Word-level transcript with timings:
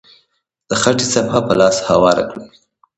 د 0.69 0.71
خټې 0.81 1.05
صفحه 1.13 1.39
په 1.47 1.53
لاسو 1.59 1.81
هواره 1.89 2.23
کړئ. 2.29 2.47